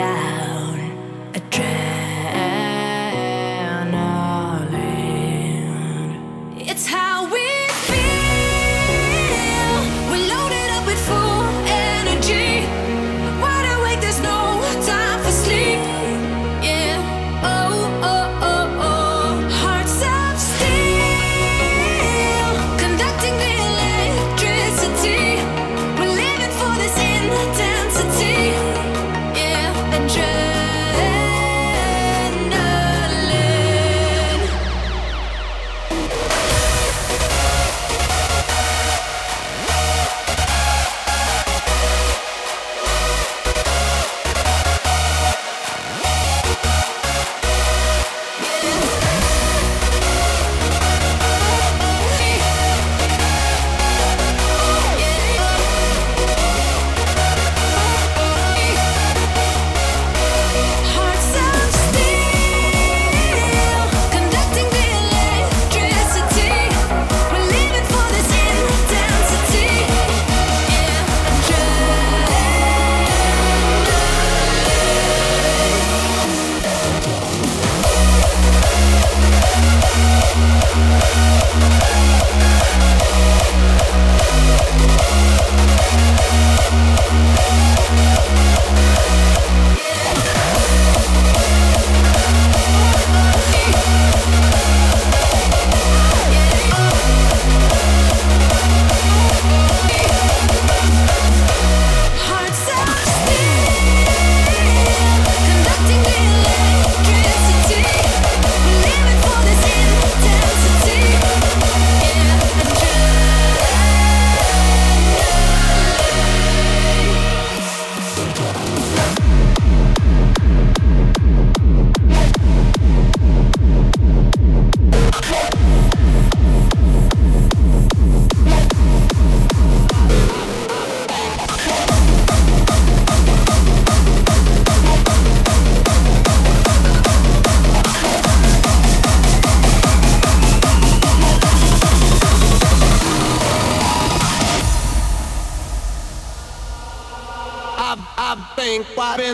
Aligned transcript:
down. 0.00 0.49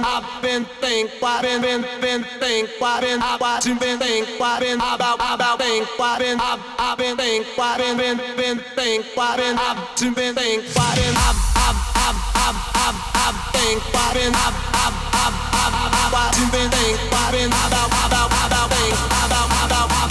I've 0.06 0.40
been 0.40 0.64
think, 0.78 1.10
why 1.18 1.42
been, 1.42 1.60
been, 1.60 1.82
been 2.00 2.22
think, 2.38 2.70
why 2.78 3.00
been, 3.00 3.18
I've 3.20 3.40
watching, 3.40 3.76
been 3.76 3.98
think, 3.98 4.38
why 4.38 4.60
been, 4.60 4.78
about, 4.78 5.18
about 5.18 5.58
think, 5.58 5.82
why 5.98 6.18
been, 6.20 6.38
I've, 6.38 6.62
I've 6.78 6.96
been 6.96 7.16
think, 7.16 7.44
why 7.58 7.76
been, 7.76 7.96
been, 7.98 8.16
been 8.38 8.58
think, 8.78 9.04
why 9.16 9.36
been, 9.36 9.58
I've 9.58 10.14
been 10.14 10.32
think, 10.32 10.62
why 10.78 10.94
been, 10.94 11.10
I've, 11.10 11.34
I've, 11.58 11.78
I've, 12.06 12.18
I've, 12.38 12.58
I've, 12.86 12.98
I've 13.18 13.38
think, 13.50 13.82
why 13.90 14.14
been, 14.14 14.30
I've, 14.30 14.54
I've, 14.78 14.94
I've, 15.10 15.36
I've, 15.58 15.74
I've, 15.74 16.14
watching, 16.14 16.50
been 16.54 16.70
think, 16.70 16.96
why 17.10 17.26
been, 17.34 17.50
about, 17.50 17.90
about, 18.06 18.30
about 18.30 18.70
think, 18.70 18.94
about 18.94 19.50
about, 19.66 20.05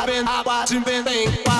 why 0.00 0.06
been 0.06 0.26
I 0.26 0.42
watching 0.46 0.82
been 0.82 1.04
think 1.04 1.46
why 1.46 1.59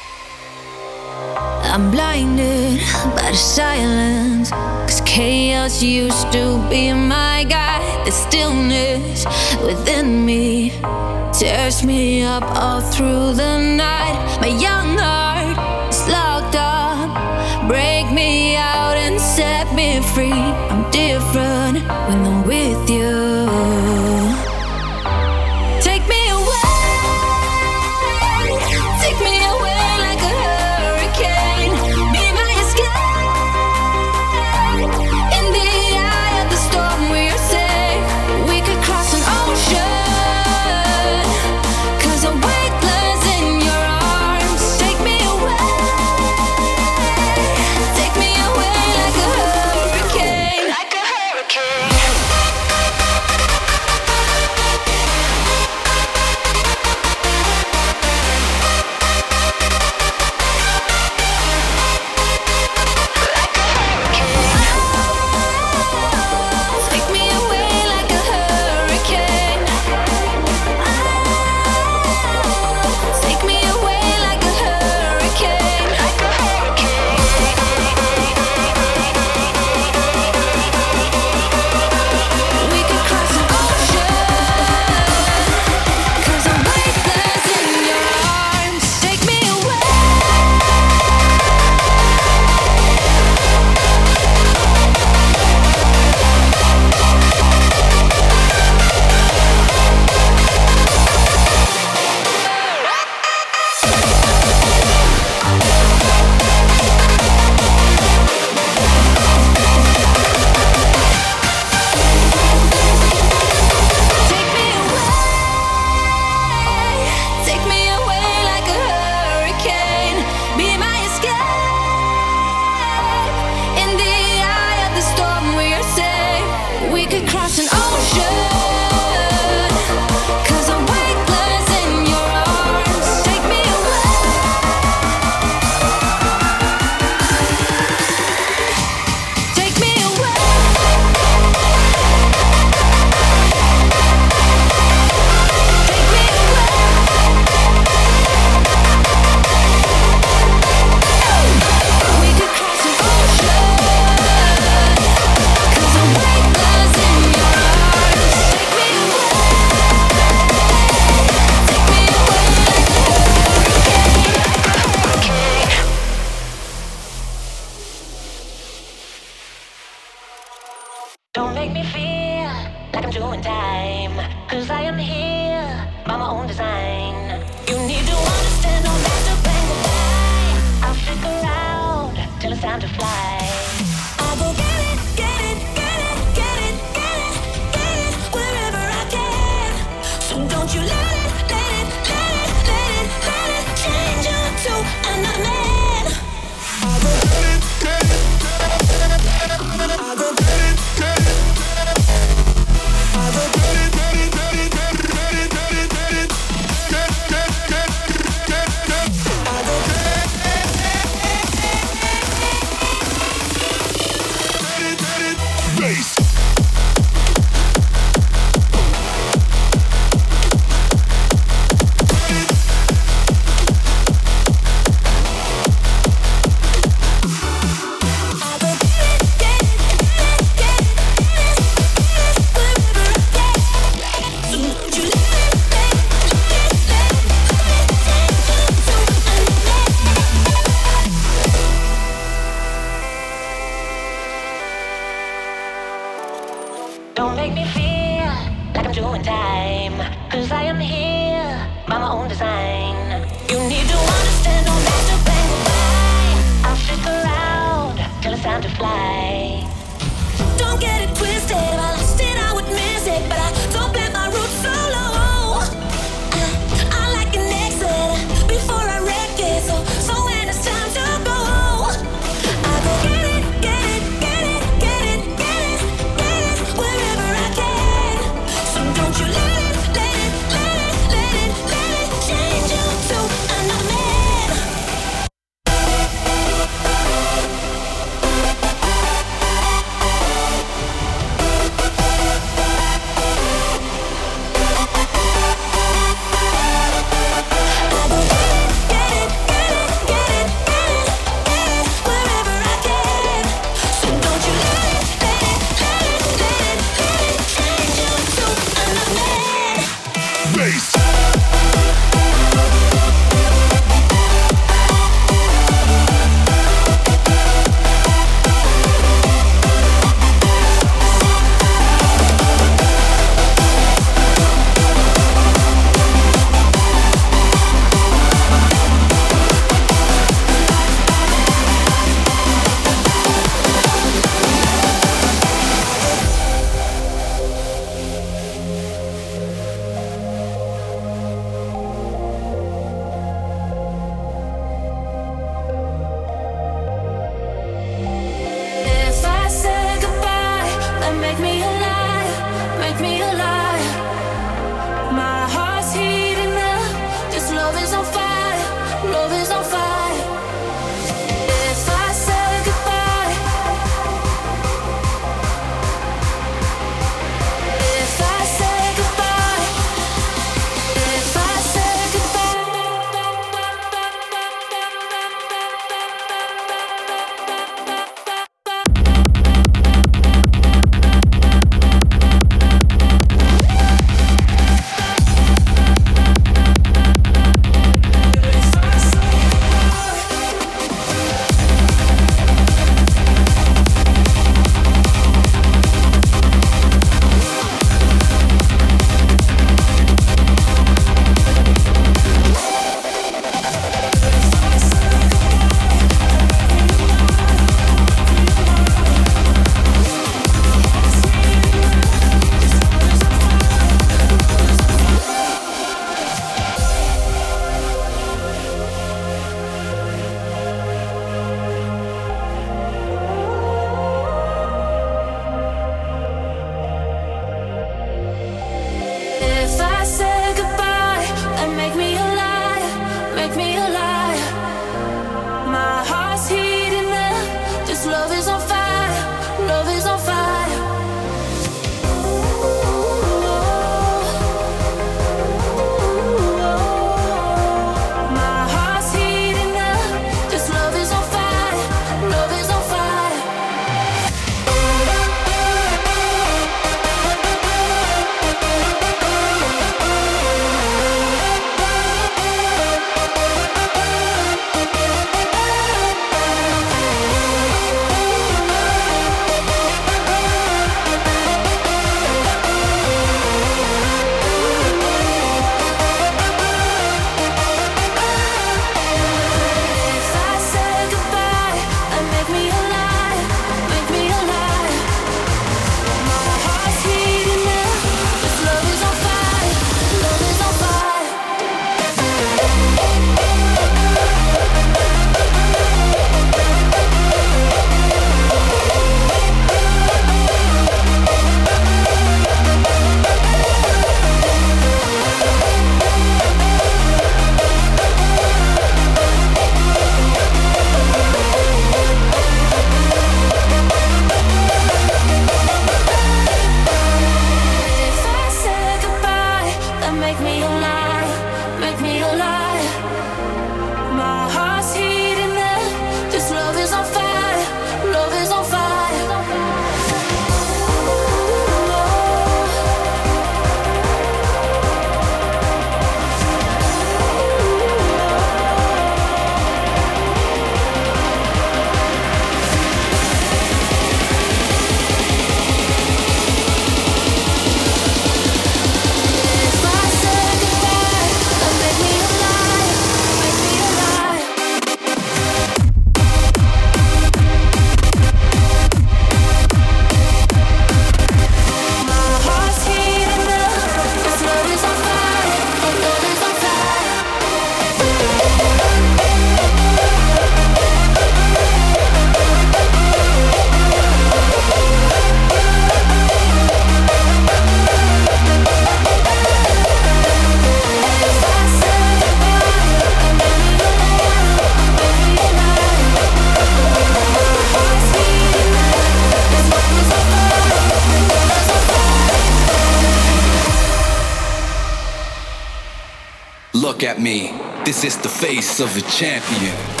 Look 596.91 597.03
at 597.03 597.21
me, 597.21 597.53
this 597.85 598.03
is 598.03 598.17
the 598.17 598.27
face 598.27 598.81
of 598.81 598.97
a 598.97 599.01
champion. 599.09 600.00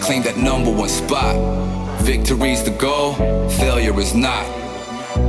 Claim 0.00 0.22
that 0.22 0.36
number 0.36 0.70
one 0.70 0.88
spot. 0.88 1.34
Victory's 2.02 2.62
the 2.62 2.70
goal, 2.70 3.14
failure 3.50 3.98
is 4.00 4.14
not. 4.14 4.46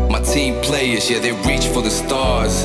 My 0.10 0.22
team 0.22 0.62
players, 0.62 1.10
yeah, 1.10 1.20
they 1.20 1.32
reach 1.48 1.66
for 1.66 1.82
the 1.82 1.90
stars. 1.90 2.64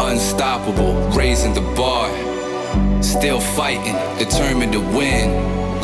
Unstoppable, 0.00 0.94
raising 1.10 1.54
the 1.54 1.62
bar. 1.76 2.08
Still 3.02 3.40
fighting, 3.40 3.96
determined 4.18 4.72
to 4.72 4.80
win. 4.80 5.30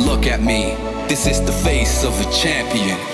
Look 0.04 0.26
at 0.26 0.40
me, 0.40 0.74
this 1.08 1.26
is 1.26 1.40
the 1.44 1.52
face 1.52 2.04
of 2.04 2.18
a 2.20 2.30
champion. 2.32 3.13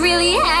really 0.00 0.32
happened? 0.32 0.55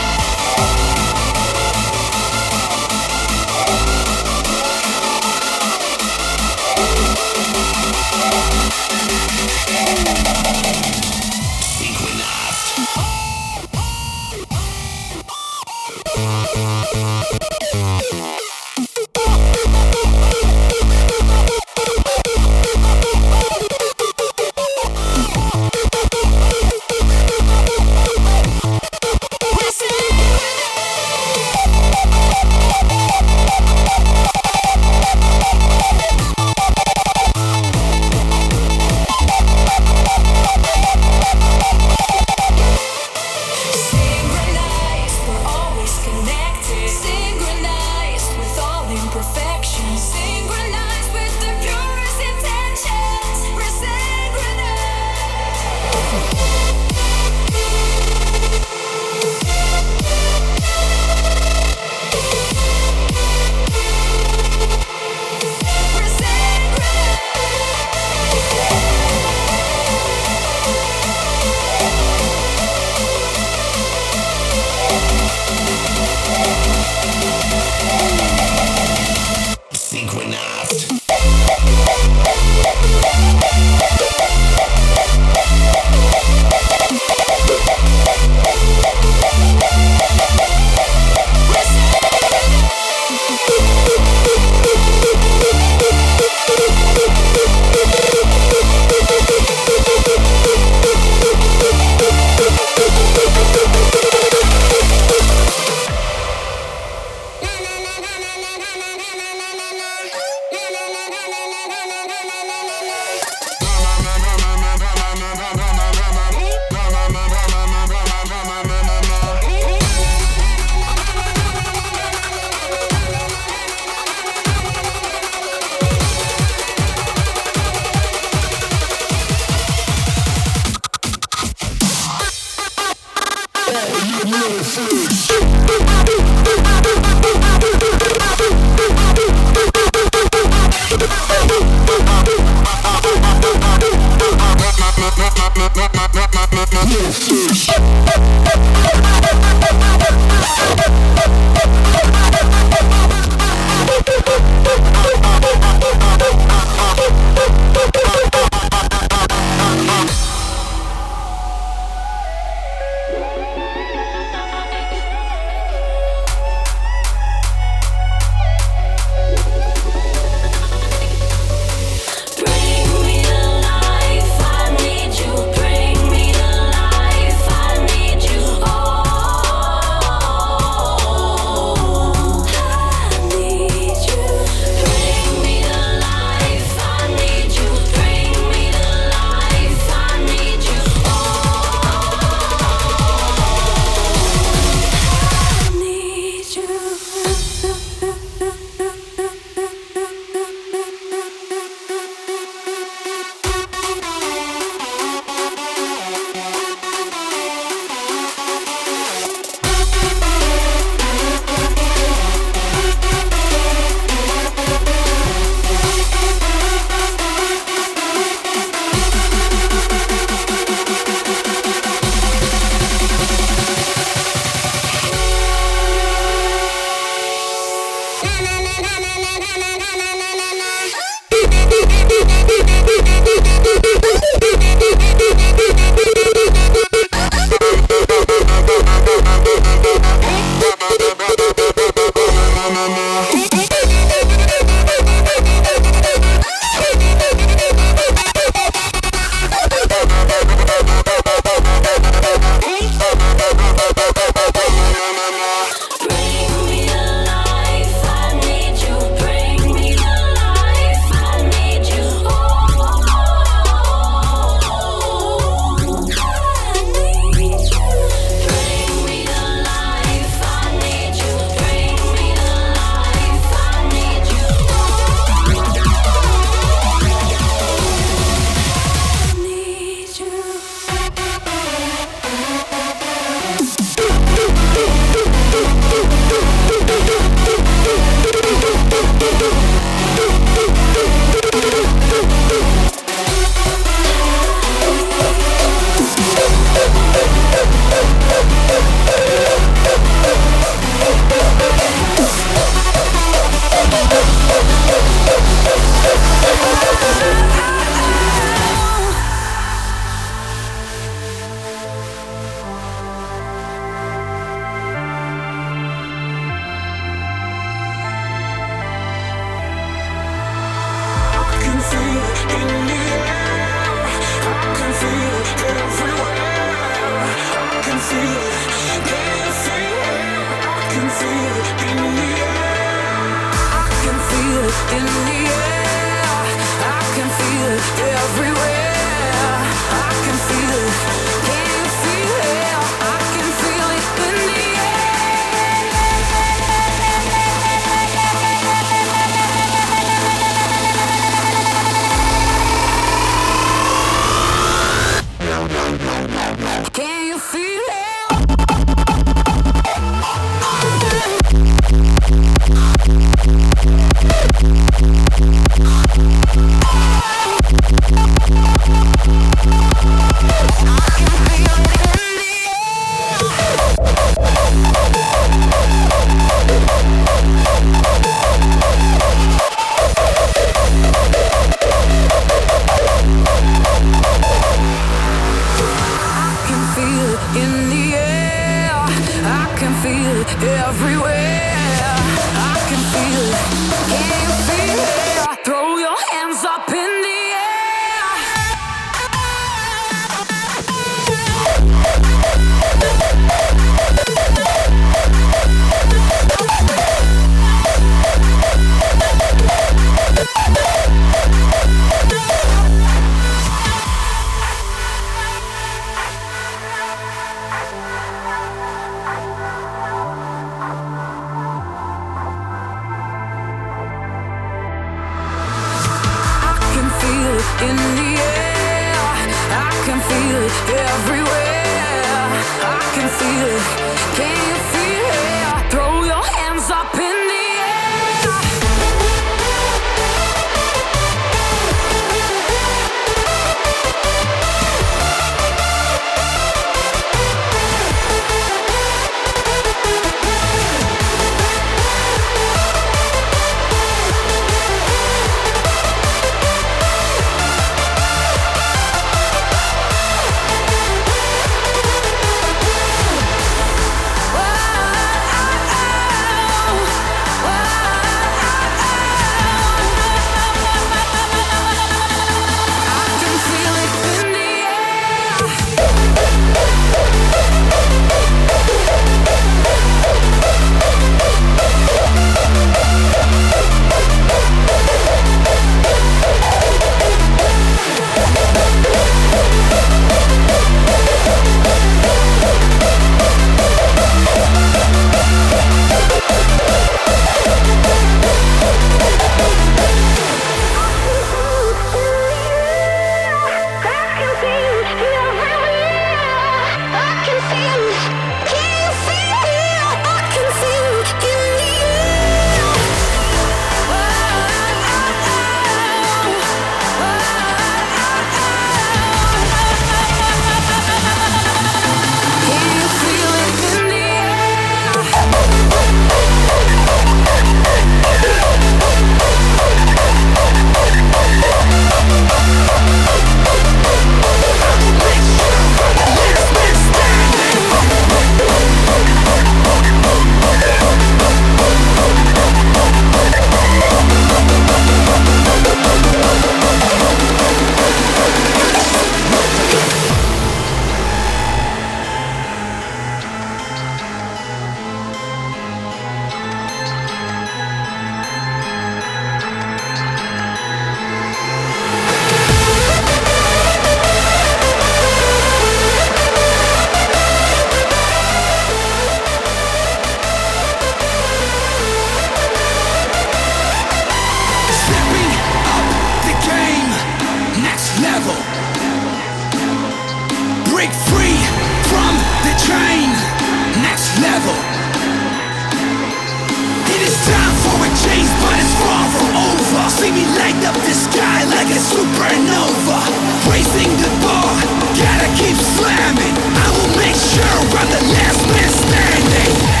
supernova. 592.00 593.20
Raising 593.68 594.12
the 594.16 594.30
bar, 594.42 594.72
gotta 595.20 595.48
keep 595.60 595.76
slamming. 595.76 596.56
I 596.56 596.88
will 596.96 597.12
make 597.16 597.36
sure 597.36 597.76
I'm 598.00 598.08
the 598.08 598.22
last 598.34 598.62
man 598.72 598.90
standing. 599.04 600.00